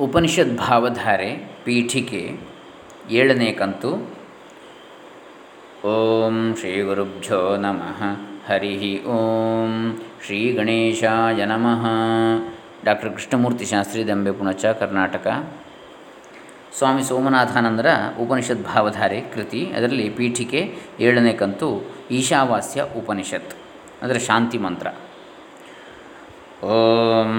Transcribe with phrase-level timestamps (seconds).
[0.00, 1.30] ಉಪನಿಷತ್ ಭಾವಧಾರೆ
[1.64, 2.38] ಪೀಠಿಕೆ
[3.10, 3.90] ಏಳನೇ ಕಂತು.
[5.88, 8.00] ಓಂ ಶ್ರೀ ಗುರುಭ್ಯೋ ನಮಃ.
[8.48, 9.72] ಹರಿ ಓಂ
[10.26, 11.84] ಶ್ರೀ ಗಣೇಶಾಯ ನಮಃ.
[12.84, 15.26] ಡಾಕ್ಟರ್ ಕೃಷ್ಣಮೂರ್ತಿ ಶಾಸ್ತ್ರಿ ದಂಬೆ ಪುಣಚ, ಕರ್ನಾಟಕ.
[16.78, 17.86] ಸ್ವಾಮಿ ಸೋಮನಾಥಾನಂದರ
[18.20, 23.54] ಉಪನಿಷತ್ ಭಾವಧಾರೆ ಕೃತಿ, ಅದರಲ್ಲಿ ಪೀಠಿಕೆ ಏಳನೇ ಕಂತು, ಈಶಾವಾಸ್ಯ ಉಪನಿಷತ್,
[24.02, 24.86] ಅದರ ಶಾಂತಿ ಮಂತ್ರ.
[26.64, 27.34] ಓಂ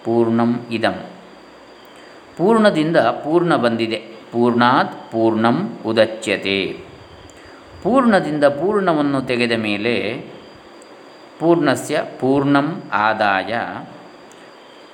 [0.05, 0.97] ಪೂರ್ಣಂ ಇದಂ
[2.37, 3.99] ಪೂರ್ಣದಿಂದ ಪೂರ್ಣ ಬಂದಿದೆ
[4.32, 6.80] ಪೂರ್ಣಾತ್ ಪೂರ್ಣಂ ಉದಚ್ಯತೆ.
[7.82, 10.24] ಪೂರ್ಣದಿಂದ ಪೂರ್ಣವನ್ನು ತೆಗೆದ ಮೇಲೆ
[11.38, 13.54] ಪೂರ್ಣಸ್ಯ ಪೂರ್ಣಂ ಆದಾಯ.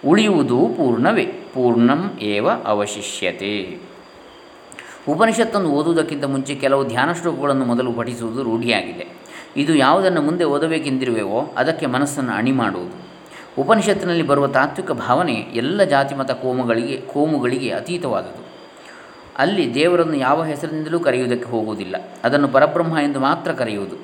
[0.06, 3.78] ಉಳಿಯುವುದು ಪೂರ್ಣವೇ, ಪೂರ್ಣಂ ಏವ ಅವಶಿಷ್ಯತೆ.
[5.08, 9.06] ಉಪನಿಷತ್ತನ್ನು ಓದುವುದಕ್ಕಿಂತ ಮುಂಚೆ ಕೆಲವು ಧ್ಯಾನ ಶ್ಲೋಕಗಳನ್ನು ಮೊದಲು ಪಠಿಸುವುದು ರೂಢಿಯಾಗಿದೆ.
[9.56, 13.05] ಇದು ಯಾವುದನ್ನು ಮುಂದೆ ಓದಬೇಕೆಂದಿರುವೆವೋ ಅದಕ್ಕೆ ಮನಸ್ಸನ್ನು ಅಣಿ ಮಾಡುವುದು
[13.62, 18.44] ಉಪನಿಷತ್ತಿನಲ್ಲಿ ಬರುವ ತಾತ್ವಿಕ ಭಾವನೆ ಎಲ್ಲ ಜಾತಿ ಮತ ಕೋಮುಗಳಿಗೆ ಕೋಮುಗಳಿಗೆ ಅತೀತವಾದುದು
[19.38, 21.96] ಅಲ್ಲಿ ದೇವರನ್ನು ಯಾವ ಹೆಸರಿನಿಂದಲೂ ಕರೆಯುವುದಕ್ಕೆ ಹೋಗುವುದಿಲ್ಲ.
[22.24, 23.96] ಅದನ್ನು ಪರಬ್ರಹ್ಮ ಎಂದು ಮಾತ್ರ ಕರೆಯುವುದು.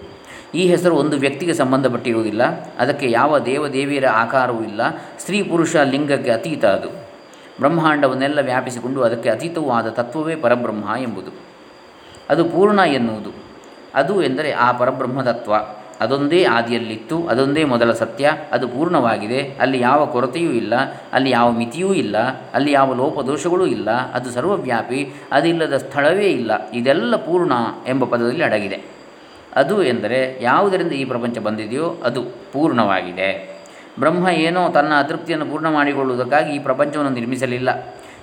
[0.54, 2.42] ಈ ಹೆಸರು ಒಂದು ವ್ಯಕ್ತಿಗೆ ಸಂಬಂಧಪಟ್ಟಿರುವುದಿಲ್ಲ.
[2.78, 4.80] ಅದಕ್ಕೆ ಯಾವ ದೇವದೇವಿಯರ ಆಕಾರವೂ ಇಲ್ಲ.
[5.18, 6.88] ಸ್ತ್ರೀ ಪುರುಷ ಲಿಂಗಕ್ಕೆ ಅತೀತ ಅದು.
[7.58, 11.30] ಬ್ರಹ್ಮಾಂಡವನ್ನೆಲ್ಲ ವ್ಯಾಪಿಸಿಕೊಂಡು ಅದಕ್ಕೆ ಅತೀತವೂ ಆದ ತತ್ವವೇ ಪರಬ್ರಹ್ಮ ಎಂಬುದು.
[12.30, 13.30] ಅದು ಪೂರ್ಣ ಎನ್ನುವುದು.
[13.94, 15.54] ಅದು ಎಂದರೆ ಆ ಪರಬ್ರಹ್ಮ ತತ್ವ
[16.00, 19.56] ಅದೊಂದೇ ಆದಿಯಲ್ಲಿತ್ತು, ಅದೊಂದೇ ಮೊದಲ ಸತ್ಯ, ಅದು ಪೂರ್ಣವಾಗಿದೆ.
[19.60, 20.74] ಅಲ್ಲಿ ಯಾವ ಕೊರತೆಯೂ ಇಲ್ಲ,
[21.12, 22.16] ಅಲ್ಲಿ ಯಾವ ಮಿತಿಯೂ ಇಲ್ಲ,
[22.54, 27.52] ಅಲ್ಲಿ ಯಾವ ಲೋಪದೋಷಗಳೂ ಇಲ್ಲ, ಅದು ಸರ್ವವ್ಯಾಪಿ, ಅದಿಲ್ಲದ ಸ್ಥಳವೇ ಇಲ್ಲ, ಇದೆಲ್ಲ ಪೂರ್ಣ
[27.86, 29.00] ಎಂಬ ಪದದಲ್ಲಿ ಅಡಗಿದೆ.
[29.56, 33.60] ಅದು ಎಂದರೆ ಯಾವುದರಿಂದ ಈ ಪ್ರಪಂಚ ಬಂದಿದೆಯೋ ಅದು ಪೂರ್ಣವಾಗಿದೆ.
[33.98, 37.68] ಬ್ರಹ್ಮ ಏನೋ ತನ್ನ ಅತೃಪ್ತಿಯನ್ನು ಪೂರ್ಣ ಮಾಡಿಕೊಳ್ಳುವುದಕ್ಕಾಗಿ ಈ ಪ್ರಪಂಚವನ್ನು ನಿರ್ಮಿಸಲಿಲ್ಲ.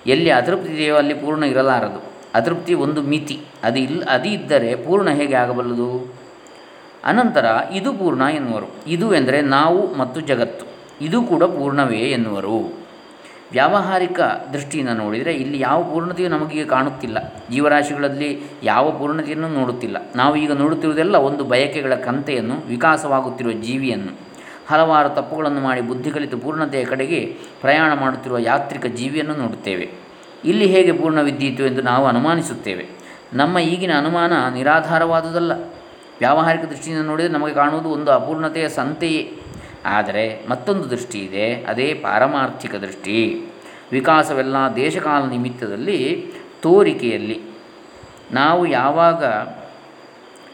[0.05, 2.17] ಎಲ್ಲಿ ಅತೃಪ್ತಿ ಇದೆಯೋ ಅಲ್ಲಿ ಪೂರ್ಣ ಇರಲಾರದು.
[2.35, 6.16] ಅತೃಪ್ತಿ ಒಂದು ಮಿತಿ, ಅದು ಇಲ್ಲ ಅದು ಇದ್ದರೆ ಪೂರ್ಣ ಹೇಗೆ ಆಗಬಲ್ಲದು?
[7.05, 8.65] ಅನಂತರ ಇದು ಪೂರ್ಣ ಎನ್ನುವರು.
[8.87, 10.65] ಇದು ಎಂದರೆ ನಾವು ಮತ್ತು ಜಗತ್ತು.
[11.01, 12.87] ಇದು ಕೂಡ ಪೂರ್ಣವೇ ಎನ್ನುವರು.
[13.51, 14.19] ವ್ಯಾವಹಾರಿಕ
[14.53, 17.33] ದೃಷ್ಟಿಯಿಂದ ನೋಡಿದರೆ ಇಲ್ಲಿ ಯಾವ ಪೂರ್ಣತೆಯೂ ನಮಗೀಗ ಕಾಣುತ್ತಿಲ್ಲ.
[17.51, 19.97] ಜೀವರಾಶಿಗಳಲ್ಲಿ ಯಾವ ಪೂರ್ಣತೆಯನ್ನು ನೋಡುತ್ತಿಲ್ಲ.
[20.15, 24.27] ನಾವು ಈಗ ನೋಡುತ್ತಿರುವುದೆಲ್ಲ ಒಂದು ಬಯಕೆಗಳ ಕಂತೆಯನ್ನು, ವಿಕಾಸವಾಗುತ್ತಿರುವ ಜೀವಿಯನ್ನು.
[24.69, 29.89] ಹಲವಾರು ತಪ್ಪುಗಳನ್ನು ಮಾಡಿ ಬುದ್ಧಿ ಕಲಿತು ಪೂರ್ಣತೆಯ ಕಡೆಗೆ ಪ್ರಯಾಣ ಮಾಡುತ್ತಿರುವ ಯಾತ್ರಿಕ ಜೀವಿಯನ್ನು ನೋಡುತ್ತೇವೆ.
[30.45, 32.89] ಇಲ್ಲಿ ಹೇಗೆ ಪೂರ್ಣವಿದ್ದೀತು ಎಂದು ನಾವು ಅನುಮಾನಿಸುತ್ತೇವೆ.
[33.33, 35.53] ನಮ್ಮ ಈಗಿನ ಅನುಮಾನ ನಿರಾಧಾರವಾದುದಲ್ಲ.
[36.19, 39.21] ವ್ಯಾವಹಾರಿಕ ದೃಷ್ಟಿಯಿಂದ ನೋಡಿದರೆ ನಮಗೆ ಕಾಣುವುದು ಒಂದು ಅಪೂರ್ಣತೆಯ ಸಂತೆಯೇ
[39.85, 43.17] ಆದರೆ ಮತ್ತೊಂದು ದೃಷ್ಟಿ ಇದೆ, ಅದೇ ಪಾರಮಾರ್ಥಿಕ ದೃಷ್ಟಿ.
[43.91, 45.99] ವಿಕಾಸವೆಲ್ಲ ದೇಶಕಾಲ ನಿಮಿತ್ತದಲ್ಲಿ
[46.61, 47.37] ತೋರಿಕೆಯಲ್ಲಿ.
[48.31, 49.23] ನಾವು ಯಾವಾಗ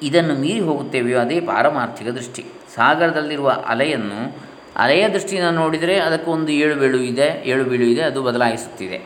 [0.03, 2.43] ಇದನ್ನು ಮೀರಿ ಹೋಗುತ್ತೇವೆಯೋ ಅದೇ ಪಾರಮಾರ್ಥಿಕ ದೃಷ್ಟಿ.
[2.75, 4.35] ಸಾಗರದಲ್ಲಿರುವ ಅಲೆಯನ್ನು,
[4.77, 8.99] ಅಲೆಯ ದೃಷ್ಟಿಯಿಂದ ನೋಡಿದರೆ ಅದಕ್ಕೆ ಒಂದು ಏಳು ಬೀಳು ಇದೆ ಏಳು ಬೀಳು ಇದೆ, ಅದು ಬದಲಾಯಿಸುತ್ತಿದೆ.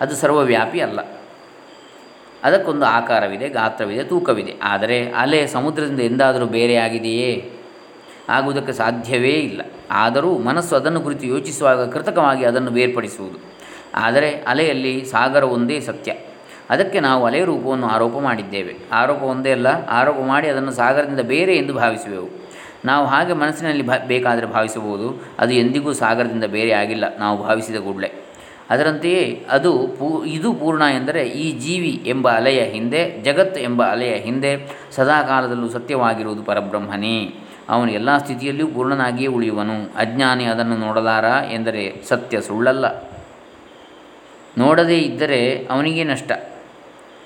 [0.00, 1.00] ಅದು ಸರ್ವವ್ಯಾಪಿ ಅಲ್ಲ.
[2.44, 4.54] ಅದಕ್ಕೊಂದು ಆಕಾರವಿದೆ, ಗಾತ್ರವಿದೆ, ತೂಕವಿದೆ.
[4.62, 7.50] ಆದರೆ ಅಲೆ ಸಮುದ್ರದಿಂದ ಎಂದಾದರೂ ಬೇರೆಯಾಗಿದೆಯೇ?
[8.28, 9.62] ಆಗುವುದಕ್ಕೆ ಸಾಧ್ಯವೇ ಇಲ್ಲ.
[9.90, 13.38] ಆದರೂ ಮನಸ್ಸು ಅದನ್ನು ಕುರಿತು ಯೋಚಿಸುವಾಗ ಕೃತಕವಾಗಿ ಅದನ್ನು ಬೇರ್ಪಡಿಸುವುದು.
[13.94, 16.14] ಆದರೆ ಅಲೆಯಲ್ಲಿ ಸಾಗರ ಒಂದೇ ಸತ್ಯ.
[16.70, 18.76] ಅದಕ್ಕೆ ನಾವು ಅಲೆಯ ರೂಪವನ್ನು ಆರೋಪ ಮಾಡಿದ್ದೇವೆ.
[18.92, 22.28] ಆರೋಪ ಒಂದೇ ಅಲ್ಲ, ಆರೋಪ ಮಾಡಿ ಅದನ್ನು ಸಾಗರದಿಂದ ಬೇರೆ ಎಂದು ಭಾವಿಸುವೆವು.
[22.84, 25.26] ನಾವು ಹಾಗೆ ಮನಸ್ಸಿನಲ್ಲಿ ಬೇಕಾದರೆ ಭಾವಿಸಬಹುದು.
[25.38, 27.18] ಅದು ಎಂದಿಗೂ ಸಾಗರದಿಂದ ಬೇರೆ ಆಗಿಲ್ಲ.
[27.18, 28.21] ನಾವು ಭಾವಿಸಿದ ಕೂಡಲೇ.
[28.72, 34.78] ಅದರಂತೆಯೇ ಅದು ಪೂ, ಇದು ಪೂರ್ಣ ಎಂದರೆ ಈ ಜೀವಿ ಎಂಬ ಅಲೆಯ ಹಿಂದೆ ಜಗತ್ತು ಎಂಬ ಅಲೆಯ ಹಿಂದೆ,
[34.90, 37.34] ಸದಾಕಾಲದಲ್ಲೂ ಸತ್ಯವಾಗಿರುವುದು ಪರಬ್ರಹ್ಮನೇ.
[37.68, 39.96] ಅವನು ಎಲ್ಲ ಸ್ಥಿತಿಯಲ್ಲಿಯೂ ಪೂರ್ಣನಾಗಿಯೇ ಉಳಿಯುವನು.
[39.96, 43.10] ಅಜ್ಞಾನಿ ಅದನ್ನು ನೋಡಲಾರ ಎಂದರೆ ಸತ್ಯ ಸುಳ್ಳಲ್ಲ.
[44.58, 46.32] ನೋಡದೇ ಇದ್ದರೆ ಅವನಿಗೆ ನಷ್ಟ.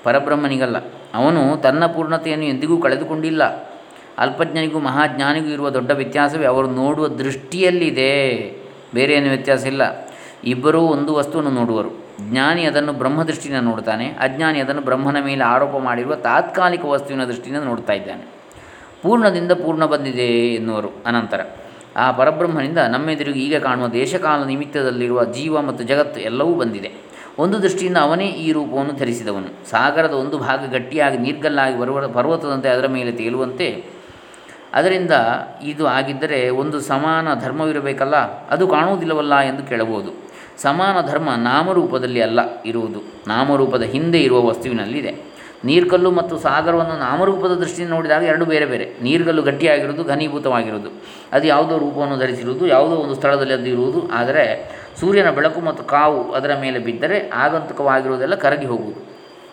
[0.03, 0.77] ಪರಬ್ರಹ್ಮನಿಗಲ್ಲ.
[1.13, 3.43] ಅವನು ತನ್ನ ಪೂರ್ಣತೆಯನ್ನು ಎಂದಿಗೂ ಕಳೆದುಕೊಂಡಿಲ್ಲ.
[4.17, 8.37] ಅಲ್ಪಜ್ಞನಿಗೂ ಮಹಾಜ್ಞಾನಿಗೂ ಇರುವ ದೊಡ್ಡ ವ್ಯತ್ಯಾಸವೇ, ಅವರು ನೋಡುವ ದೃಷ್ಟಿಯಲ್ಲಿದೆ.
[8.93, 10.06] ಬೇರೆ ವ್ಯತ್ಯಾಸ ಇಲ್ಲ.
[10.43, 11.91] ಇಬ್ಬರೂ ಒಂದು ವಸ್ತುವನ್ನು ನೋಡುವರು.
[12.21, 18.23] ಜ್ಞಾನಿ ಅದನ್ನು ಬ್ರಹ್ಮದೃಷ್ಟಿಯಿಂದ ನೋಡ್ತಾನೆ, ಅಜ್ಞಾನಿ ಅದನ್ನು ಬ್ರಹ್ಮನ ಮೇಲೆ ಆರೋಪ ಮಾಡಿರುವ ತಾತ್ಕಾಲಿಕ ವಸ್ತುವಿನ ದೃಷ್ಟಿಯಿಂದ ನೋಡ್ತಾ ಇದ್ದಾನೆ.
[19.03, 21.41] ಪೂರ್ಣದಿಂದ ಪೂರ್ಣ ಬಂದಿದೆ ಎನ್ನುವರು ಅನಂತರ.
[21.97, 26.91] ಆ ಪರಬ್ರಹ್ಮನಿಂದ ನಮ್ಮೆದುರಿಗೆ ಈಗ ಕಾಣುವ ದೇಶಕಾಲ ನಿಮಿತ್ತದಲ್ಲಿರುವ ಜೀವ ಮತ್ತು ಜಗತ್ತು ಎಲ್ಲವೂ ಬಂದಿದೆ.
[27.39, 29.69] ಒಂದು ದೃಷ್ಟಿಯಿಂದ ಅವನೇ ಈ ರೂಪವನ್ನು ಧರಿಸಿದವನು.
[29.69, 33.97] ಸಾಗರದ ಒಂದು ಭಾಗ ಗಟ್ಟಿಯಾಗಿ ನೀರ್ಗಲ್ಲಾಗಿ ಬರುವ ಪರ್ವತದಂತೆ ಅದರ ಮೇಲೆ ತೇಲುವಂತೆ,
[34.73, 35.11] ಅದರಿಂದ
[35.63, 38.15] ಇದು ಆಗಿದ್ದರೆ ಒಂದು ಸಮಾನ ಧರ್ಮವಿರಬೇಕಲ್ಲ?
[38.49, 40.26] ಅದು ಕಾಣುವುದಿಲ್ಲವಲ್ಲ ಎಂದು ಕೇಳಬಹುದು.
[40.61, 43.03] ಸಮಾನ ಧರ್ಮ ನಾಮರೂಪದಲ್ಲಿ ಅಲ್ಲ ಇರುವುದು.
[43.27, 45.37] ನಾಮರೂಪದ ಹಿಂದೆ ಇರುವ ವಸ್ತುವಿನಲ್ಲಿದೆ.
[45.65, 48.93] ನೀರ್ಗಲ್ಲು ಮತ್ತು ಸಾಗರವನ್ನು ನಾಮರೂಪದ ದೃಷ್ಟಿಯಿಂದ ನೋಡಿದಾಗ ಎರಡು ಬೇರೆ ಬೇರೆ.
[49.03, 50.89] ನೀರ್ಗಲ್ಲು ಗಟ್ಟಿಯಾಗಿರುವುದು, ಘನೀಭೂತವಾಗಿರುವುದು.
[51.31, 54.09] ಅದು ಯಾವುದೋ ರೂಪವನ್ನು ಧರಿಸಿರುವುದು, ಯಾವುದೋ ಒಂದು ಸ್ಥಳದಲ್ಲಿ ಅದು ಇರುವುದು.
[54.13, 58.99] ಆದರೆ ಸೂರ್ಯನ ಬೆಳಕು ಮತ್ತು ಕಾವು ಅದರ ಮೇಲೆ ಬಿದ್ದರೆ ಆಗಂತುಕವಾಗಿರುವುದೆಲ್ಲ ಕರಗಿ ಹೋಗುವುದು.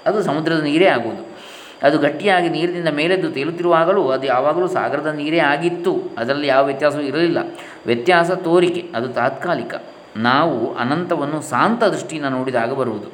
[0.07, 1.35] ಅದು ಸಮುದ್ರದ ನೀರೇ ಆಗುವುದು.
[1.83, 5.97] ಅದು ಗಟ್ಟಿಯಾಗಿ ನೀರಿನಿಂದ ಮೇಲೆದ್ದು ತೇಲುತ್ತಿರುವಾಗಲೂ, ಅದು ಯಾವಾಗಲೂ ಸಾಗರದ ನೀರೇ ಆಗಿತ್ತು.
[6.19, 7.39] ಅದರಲ್ಲಿ ಯಾವ ವ್ಯತ್ಯಾಸವೂ ಇರಲಿಲ್ಲ.
[7.87, 9.75] ವ್ಯತ್ಯಾಸ ತೋರಿಕೆ, ಅದು ತಾತ್ಕಾಲಿಕ.
[10.17, 13.09] ನಾವು ಅನಂತವನ್ನು ಶಾಂತ ದೃಷ್ಟಿಯಿಂದ ನೋಡಿದಾಗ ಬರುವುದು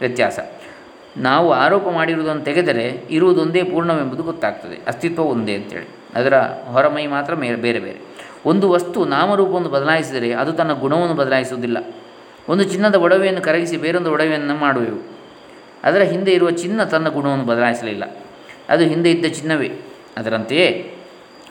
[0.00, 0.38] ವ್ಯತ್ಯಾಸ.
[1.16, 4.80] ನಾವು ಆರೋಪ ಮಾಡಿರುವುದನ್ನು ತೆಗೆದರೆ ಇರುವುದೊಂದೇ ಪೂರ್ಣವೆಂಬುದು ಗೊತ್ತಾಗ್ತದೆ.
[4.86, 5.88] ಅಸ್ತಿತ್ವ ಒಂದೇ ಅಂತೇಳಿ.
[6.14, 8.14] ಅದರ ಹೊರಮೈ ಮಾತ್ರ ಮೇ, ಬೇರೆ ಬೇರೆ.
[8.46, 11.78] ಒಂದು ವಸ್ತು ನಾಮರೂಪವನ್ನು ಬದಲಾಯಿಸಿದರೆ ಅದು ತನ್ನ ಗುಣವನ್ನು ಬದಲಾಯಿಸುವುದಿಲ್ಲ.
[12.48, 15.08] ಒಂದು ಚಿನ್ನದ ಒಡವೆಯನ್ನು ಕರಗಿಸಿ ಬೇರೊಂದು ಒಡವೆಯನ್ನು ಮಾಡುವೆವು.
[15.84, 18.04] ಅದರ ಹಿಂದೆ ಇರುವ ಚಿನ್ನ ತನ್ನ ಗುಣವನ್ನು ಬದಲಾಯಿಸಲಿಲ್ಲ.
[18.68, 19.70] ಅದು ಹಿಂದೆ ಇದ್ದ ಚಿನ್ನವೇ.
[20.16, 20.93] ಅದರಂತೆಯೇ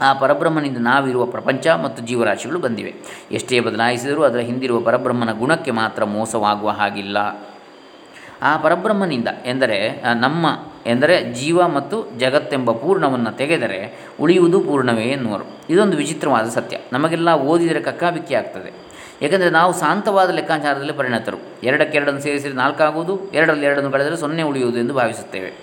[0.01, 2.93] ಆ ಪರಬ್ರಹ್ಮನಿಂದ ನಾವಿರುವ ಪ್ರಪಂಚ ಮತ್ತು ಜೀವರಾಶಿಗಳು ಬಂದಿವೆ.
[3.31, 7.17] ಎಷ್ಟೇ ಬದಲಾಯಿಸಿದರೂ ಅದರ ಹಿಂದಿರುವ ಪರಬ್ರಹ್ಮನ ಗುಣಕ್ಕೆ ಮಾತ್ರ ಮೋಸವಾಗುವ ಹಾಗಿಲ್ಲ.
[8.41, 10.45] ಆ ಪರಬ್ರಹ್ಮನಿಂದ ಎಂದರೆ ನಮ್ಮ
[10.85, 15.57] ಎಂದರೆ ಜೀವ ಮತ್ತು ಜಗತ್ತೆಂಬ ಪೂರ್ಣವನ್ನು ತೆಗೆದರೆ ಉಳಿಯುವುದು ಪೂರ್ಣವೇ ಎನ್ನುವರು.
[15.69, 16.77] ಇದೊಂದು ವಿಚಿತ್ರವಾದ ಸತ್ಯ.
[16.93, 18.73] ನಮಗೆಲ್ಲ ಓದಿದರೆ ಕಕ್ಕಾಬಿಕ್ಕಿ ಆಗ್ತದೆ.
[19.21, 21.37] ಏಕೆಂದರೆ ನಾವು ಶಾಂತವಾದ ಲೆಕ್ಕಾಚಾರದಲ್ಲಿ ಪರಿಣತರು.
[21.63, 25.53] ಎರಡಕ್ಕೆ ಎರಡನ್ನು ಸೇರಿಸಿದರೆ ನಾಲ್ಕಾಗುವುದು, ಎರಡರಲ್ಲಿ ಎರಡನ್ನು ಕಳೆದರೆ ಸೊನ್ನೆ ಉಳಿಯುವುದು ಎಂದು ಭಾವಿಸುತ್ತೇವೆ.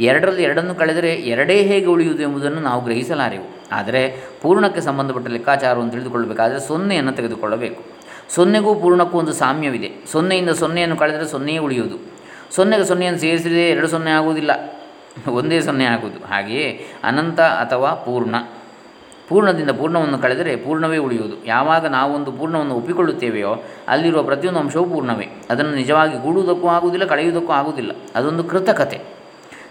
[0.00, 3.55] ಎರಡರಲ್ಲಿ ಎರಡನ್ನು ಕಳೆದರೆ ಎರಡೇ ಹೇಗೆ ಉಳಿಯುವುದು ಎಂಬುದನ್ನು ನಾವು ಗ್ರಹಿಸಲಾರೆವು.
[3.72, 7.82] ಆದರೆ ಪೂರ್ಣಕ್ಕೆ ಸಂಬಂಧಪಟ್ಟ ಲೆಕ್ಕಾಚಾರವನ್ನು ತಿಳಿದುಕೊಳ್ಳಬೇಕಾದರೆ ಸೊನ್ನೆಯನ್ನು ತೆಗೆದುಕೊಳ್ಳಬೇಕು.
[8.34, 9.90] ಸೊನ್ನೆಗೂ ಪೂರ್ಣಕ್ಕೂ ಒಂದು ಸಾಮ್ಯವಿದೆ.
[10.12, 11.96] ಸೊನ್ನೆಯಿಂದ ಸೊನ್ನೆಯನ್ನು ಕಳೆದರೆ ಸೊನ್ನೆಯೇ ಉಳಿಯುವುದು.
[12.54, 14.50] ಸೊನ್ನೆಗೆ ಸೊನ್ನೆಯನ್ನು ಸೇರಿಸಿದರೆ ಎರಡು ಸೊನ್ನೆ ಆಗುವುದಿಲ್ಲ.
[15.28, 16.26] ಒಂದೇ ಸೊನ್ನೆ ಆಗುವುದು.
[16.26, 18.34] ಹಾಗೆಯೇ ಅನಂತ ಅಥವಾ ಪೂರ್ಣ.
[19.28, 21.46] ಪೂರ್ಣದಿಂದ ಪೂರ್ಣವನ್ನು ಕಳೆದರೆ ಪೂರ್ಣವೇ ಉಳಿಯುವುದು.
[21.46, 25.28] ಯಾವಾಗ ನಾವೊಂದು ಪೂರ್ಣವನ್ನು ಒಪ್ಪಿಕೊಳ್ಳುತ್ತೇವೆಯೋ ಅಲ್ಲಿರುವ ಪ್ರತಿಯೊಂದು ಅಂಶವೂ ಪೂರ್ಣವೇ.
[25.50, 27.92] ಅದನ್ನು ನಿಜವಾಗಿ ಕೂಡುವುದಕ್ಕೂ ಆಗುವುದಿಲ್ಲ, ಕಳೆಯುವುದಕ್ಕೂ ಆಗುವುದಿಲ್ಲ.
[28.14, 29.00] ಅದೊಂದು ಕೃತಕತೆ.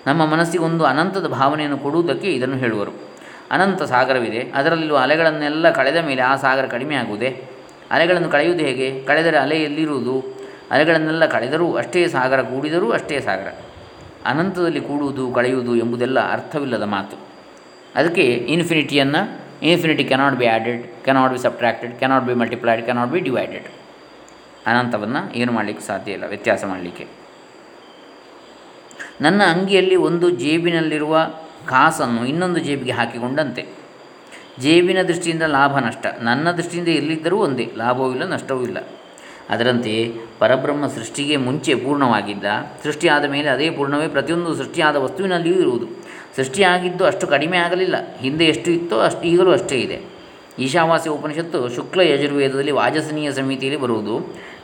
[0.07, 3.14] ನಮ್ಮ ಮನಸ್ಸಿಗೆ ಒಂದು ಅನಂತದ ಭಾವನೆಯನ್ನು ಕೊಡುವುದಕ್ಕೆ ಇದನ್ನು ಹೇಳುವರು.
[3.51, 4.51] ಅನಂತ ಸಾಗರವಿದೆ.
[4.55, 7.43] ಅದರಲ್ಲಿರುವ ಅಲೆಗಳನ್ನೆಲ್ಲ ಕಳೆದ ಮೇಲೆ ಆ ಸಾಗರ ಕಡಿಮೆ ಆಗುವುದೇ?
[7.91, 9.03] ಅಲೆಗಳನ್ನು ಕಳೆಯುವುದು ಹೇಗೆ?
[9.03, 10.23] ಕಳೆದರೆ ಅಲೆ ಎಲ್ಲಿರುವುದು
[10.71, 13.49] ಅಲೆಗಳನ್ನೆಲ್ಲ ಕಳೆದರೂ ಅಷ್ಟೇ ಸಾಗರ ಕೂಡಿದರೂ ಅಷ್ಟೇ ಸಾಗರ.
[14.25, 17.17] ಅನಂತದಲ್ಲಿ ಕೂಡುವುದು, ಕಳೆಯುವುದು ಎಂಬುದೆಲ್ಲ ಅರ್ಥವಿಲ್ಲದ ಮಾತು.
[17.95, 19.21] ಅದಕ್ಕೆ ಇನ್ಫಿನಿಟಿಯನ್ನು
[19.61, 23.67] infinity cannot be added cannot be subtracted cannot be multiplied cannot be divided
[24.67, 27.07] ಅನಂತವನ್ನು ಏನು ಮಾಡಲಿಕ್ಕೆ ಸಾಧ್ಯ ಇಲ್ಲ, ವ್ಯತ್ಯಾಸ ಮಾಡಲಿಕ್ಕೆ.
[29.21, 31.17] ನನ್ನ ಅಂಗಿಯಲ್ಲಿ ಒಂದು ಜೇಬಿನಲ್ಲಿರುವ
[31.69, 33.63] ಕಾಸನ್ನು ಇನ್ನೊಂದು ಜೇಬಿಗೆ ಹಾಕಿಕೊಂಡಂತೆ.
[34.59, 38.79] ಜೇಬಿನ ದೃಷ್ಟಿಯಿಂದ ಲಾಭ ನಷ್ಟ, ನನ್ನ ದೃಷ್ಟಿಯಿಂದ ಎಲ್ಲಿದ್ದರೂ ಒಂದೇ, ಲಾಭವೂ ಇಲ್ಲ, ನಷ್ಟವೂ ಇಲ್ಲ.
[39.49, 39.93] ಅದರಂತೆ
[40.39, 42.45] ಪರಬ್ರಹ್ಮ ಸೃಷ್ಟಿಗೆ ಮುಂಚೆ ಪೂರ್ಣವಾಗಿದ್ದ
[42.83, 45.87] ಸೃಷ್ಟಿಯಾದ ಮೇಲೆ ಅದೇ ಪೂರ್ಣವೇ ಪ್ರತಿಯೊಂದು ಸೃಷ್ಟಿಯಾದ ವಸ್ತುವಿನಲ್ಲಿಯೂ ಇರುವುದು.
[46.35, 49.97] ಸೃಷ್ಟಿಯಾಗಿದ್ದು ಅಷ್ಟು ಕಡಿಮೆ ಆಗಲಿಲ್ಲ, ಹಿಂದೆ ಎಷ್ಟು ಇತ್ತೋ ಅಷ್ಟು ಈಗಲೂ ಅಷ್ಟೇ ಇದೆ.
[50.59, 54.15] ಈಶಾವಾಸ್ಯ ಉಪನಿಷತ್ತು ಶುಕ್ಲ ಯಜುರ್ವೇದದಲ್ಲಿ ವಾಜಸನೀಯ ಸಮಿತಿಯಲ್ಲಿ ಬರುವುದು,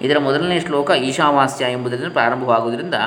[0.01, 2.97] ಇದರ ಮೊದಲನೇ ಶ್ಲೋಕ ಈಶಾವಾಸ್ಯ ಎಂಬುದರಿಂದ ಪ್ರಾರಂಭವಾಗುವುದರಿಂದ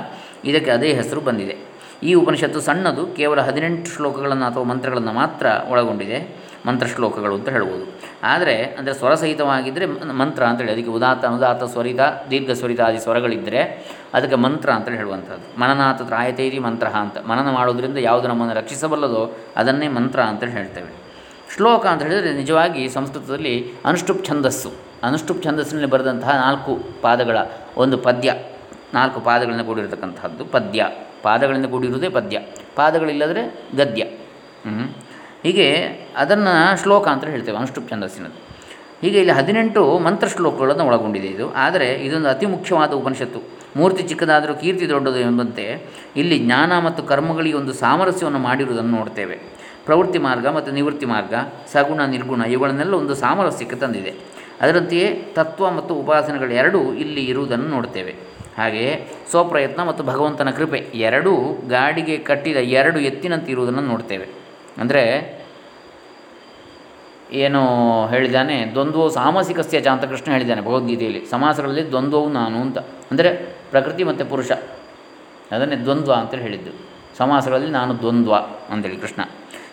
[0.45, 1.57] ಇದಕ್ಕೆ ಅದೇ ಹೆಸರು ಬಂದಿದೆ.
[2.05, 8.01] ಈ ಉಪನಿಷತ್ತು ಸಣ್ಣದು, ಕೇವಲ ಹದಿನೆಂಟು ಶ್ಲೋಕಗಳನ್ನು ಅಥವಾ ಮಂತ್ರಗಳನ್ನು ಮಾತ್ರ ಒಳಗೊಂಡಿದೆ ಮಂತ್ರ ಶ್ಲೋಕಗಳು ಅಂತ ಹೇಳ್ಬೋದು.
[8.23, 14.71] ಆದರೆ, ಅಂದರೆ ಸ್ವರಸಹಿತವಾಗಿದ್ದರೆ ಮಂತ್ರ ಅಂತೇಳಿ ಅದಕ್ಕೆ ಉದಾತ್ತ ಅನುದಾತ ಸ್ವರಿತ ದೀರ್ಘ ಸ್ವರಿತ ಆದಿ ಸ್ವರಗಳಿದ್ದರೆ ಅದಕ್ಕೆ ಮಂತ್ರ
[14.71, 15.61] ಅಂತೇಳಿ ಹೇಳುವಂಥದ್ದು.
[15.61, 17.19] ಮನನಾಥ ತ್ರಾಯತೈರಿ ಮಂತ್ರ ಅಂತ.
[17.19, 21.05] ಮನನ ಮಾಡೋದರಿಂದ ಯಾವುದು ನಮ್ಮನ್ನು ರಕ್ಷಿಸಬಲ್ಲದೋ ಅದನ್ನೇ ಮಂತ್ರ ಅಂತೇಳಿ ಹೇಳ್ತೇವೆ.
[21.57, 24.73] ಶ್ಲೋಕ ಅಂತ ಹೇಳಿದರೆ ನಿಜವಾಗಿ ಸಂಸ್ಕೃತದಲ್ಲಿ ಅನುಷ್ಠುಪ್ ಛಂದಸ್ಸು
[25.03, 27.39] ಅನುಷ್ಠುಪ್ ಛಂದಸ್ಸಿನಲ್ಲಿ ಬರೆದಂತಹ ನಾಲ್ಕು ಪಾದಗಳ
[27.77, 28.35] ಒಂದು ಪದ್ಯ.
[28.95, 30.87] ನಾಲ್ಕು ಪಾದಗಳಿಂದ ಕೂಡಿರತಕ್ಕಂಥದ್ದು ಪದ್ಯ.
[31.23, 32.37] ಪಾದಗಳಿಂದ ಕೂಡಿರುವುದೇ ಪದ್ಯ.
[32.77, 33.43] ಪಾದಗಳಿಲ್ಲದರೆ
[33.77, 34.03] ಗದ್ಯ.
[35.43, 35.69] ಹೀಗೆ
[36.17, 36.53] ಅದನ್ನು
[36.83, 38.37] ಶ್ಲೋಕ ಅಂತ ಹೇಳ್ತೇವೆ ಅನುಷ್ಠುಪ್ ಛಂದಸ್ಸಿನದು
[39.03, 41.47] ಹೀಗೆ ಇಲ್ಲಿ ಹದಿನೆಂಟು ಮಂತ್ರ ಶ್ಲೋಕಗಳನ್ನು ಒಳಗೊಂಡಿದೆ ಇದು.
[41.53, 43.41] ಆದರೆ ಇದೊಂದು ಅತಿ ಮುಖ್ಯವಾದ ಉಪನಿಷತ್ತು.
[43.77, 45.65] ಮೂರ್ತಿ ಚಿಕ್ಕದಾದರೂ ಕೀರ್ತಿ ದೊಡ್ಡದು ಎಂಬಂತೆ
[46.17, 49.37] ಇಲ್ಲಿ ಜ್ಞಾನ ಮತ್ತು ಕರ್ಮಗಳಿಗೆ ಒಂದು ಸಾಮರಸ್ಯವನ್ನು ಮಾಡಿರುವುದನ್ನು ನೋಡ್ತೇವೆ.
[49.85, 51.35] ಪ್ರವೃತ್ತಿ ಮಾರ್ಗ ಮತ್ತು ನಿವೃತ್ತಿ ಮಾರ್ಗ,
[51.73, 54.15] ಸಗುಣ, ನಿರ್ಗುಣ ಇವುಗಳನ್ನೆಲ್ಲ ಒಂದು ಸಾಮರಸ್ಯಕ್ಕೆ ತಂದಿದೆ.
[54.61, 58.34] ಅದರಂತೆಯೇ ತತ್ವ ಮತ್ತು ಉಪಾಸನೆಗಳೆರಡೂ ಇಲ್ಲಿ ಇರುವುದನ್ನು ನೋಡ್ತೇವೆ.
[58.59, 61.37] ಹಾಗೆಯೇ ಸ್ವಪ್ರಯತ್ನ ಮತ್ತು ಭಗವಂತನ ಕೃಪೆ ಎರಡೂ
[61.69, 64.27] ಗಾಡಿಗೆ ಕಟ್ಟಿದ ಎರಡು ಎತ್ತಿನಂತೆ ಇರುವುದನ್ನು ನೋಡ್ತೇವೆ.
[64.79, 65.03] ಅಂದರೆ
[67.33, 67.61] ಏನು
[68.07, 71.27] ಹೇಳಿದ್ದಾನೆ, ದ್ವಂದ್ವವು ಸಾಮಸಿಕಸ್ಯ ಅಂತ ಕೃಷ್ಣ ಹೇಳಿದ್ದಾನೆ ಭಗವದ್ಗೀತೆಯಲ್ಲಿ.
[71.27, 72.79] ಸಮಾಸಗಳಲ್ಲಿ ದ್ವಂದ್ವವು ನಾನು ಅಂತ.
[73.11, 73.31] ಅಂದರೆ
[73.71, 74.53] ಪ್ರಕೃತಿ ಮತ್ತು ಪುರುಷ.
[75.51, 76.71] ಅದನ್ನೇ ದ್ವಂದ್ವ ಅಂತೇಳಿ ಹೇಳಿದ್ದು.
[77.19, 78.35] ಸಮಾಸಗಳಲ್ಲಿ ನಾನು ದ್ವಂದ್ವ
[78.71, 79.23] ಅಂತೇಳಿ ಕೃಷ್ಣ.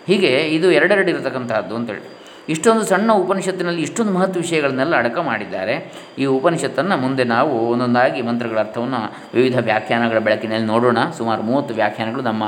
[0.08, 2.21] ಹೀಗೆ ಇದು ಎರಡೆರಡು ಇರತಕ್ಕಂತಹದ್ದು ಅಂತೇಳಿ.
[2.52, 5.76] ಇಷ್ಟೊಂದು ಸಣ್ಣ ಉಪನಿಷತ್ತಿನಲ್ಲಿ ಇಷ್ಟೊಂದು ಮಹತ್ವ ವಿಷಯಗಳನ್ನೆಲ್ಲ ಅಡಕ ಮಾಡಿದ್ದಾರೆ.
[6.20, 9.02] ಈ ಉಪನಿಷತ್ತನ್ನು ಮುಂದೆ ನಾವು ಒಂದೊಂದಾಗಿ ಮಂತ್ರಗಳ ಅರ್ಥವನ್ನು
[9.34, 10.98] ವಿವಿಧ ವ್ಯಾಖ್ಯಾನಗಳ ಬೆಳಕಿನಲ್ಲಿ ನೋಡೋಣ.
[11.18, 12.44] ಸುಮಾರು ಮೂವತ್ತು ವ್ಯಾಖ್ಯಾನಗಳು ನಮ್ಮ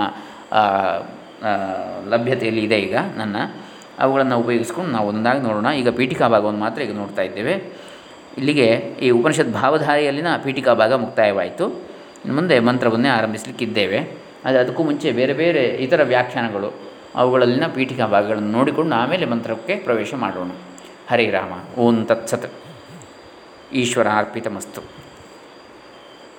[2.10, 3.36] ಲಭ್ಯತೆಯಲ್ಲಿ ಇದೆ ಈಗ ನನ್ನ.
[4.00, 5.67] ಅವುಗಳನ್ನು ಉಪಯೋಗಿಸ್ಕೊಂಡು ನಾವು ಒಂದಾಗಿ ನೋಡೋಣ.
[5.81, 7.53] ಈಗ ಪೀಠಿಕಾ ಭಾಗವನ್ನು ಮಾತ್ರ ಈಗ ನೋಡ್ತಾ ಇದ್ದೇವೆ.
[8.38, 8.67] ಇಲ್ಲಿಗೆ
[9.01, 11.65] ಈ ಉಪನಿಷತ್ ಭಾವಧಾರೆಯಲ್ಲಿನ ಪೀಠಿಕಾ ಭಾಗ ಮುಕ್ತಾಯವಾಯಿತು.
[12.31, 14.00] ಮುಂದೆ ಮಂತ್ರವನ್ನೇ ಆರಂಭಿಸಲಿಕ್ಕಿದ್ದೇವೆ.
[14.45, 20.51] ಆದರೆ ಅದಕ್ಕೂ ಮುಂಚೆ ಬೇರೆ ಬೇರೆ ಇತರ ವ್ಯಾಖ್ಯಾನಗಳು ಅವುಗಳಲ್ಲಿನ ಪೀಠಿಕಾ ಭಾಗಗಳನ್ನು ನೋಡಿಕೊಂಡು ಆಮೇಲೆ ಮಂತ್ರಕ್ಕೆ ಪ್ರವೇಶ ಮಾಡೋಣ.
[21.12, 22.53] ಹರೇ ರಾಮ ಓಂ ತತ್ಸತ್.
[23.74, 25.02] ಈಶ್ವರ ಅರ್ಪಿತಮಸ್ತು